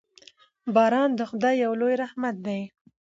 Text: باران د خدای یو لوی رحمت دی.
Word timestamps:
باران 0.75 1.09
د 1.15 1.21
خدای 1.29 1.55
یو 1.65 1.71
لوی 1.79 1.95
رحمت 2.03 2.35
دی. 2.45 2.61